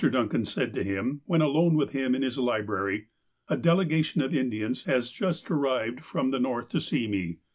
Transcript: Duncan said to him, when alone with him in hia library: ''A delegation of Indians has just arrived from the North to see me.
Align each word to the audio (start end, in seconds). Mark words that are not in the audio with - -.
Duncan 0.01 0.45
said 0.45 0.73
to 0.73 0.83
him, 0.83 1.21
when 1.27 1.41
alone 1.41 1.75
with 1.75 1.91
him 1.91 2.15
in 2.15 2.23
hia 2.23 2.41
library: 2.41 3.09
''A 3.51 3.61
delegation 3.61 4.23
of 4.23 4.33
Indians 4.33 4.85
has 4.85 5.11
just 5.11 5.51
arrived 5.51 5.99
from 6.01 6.31
the 6.31 6.39
North 6.39 6.69
to 6.69 6.81
see 6.81 7.05
me. 7.07 7.37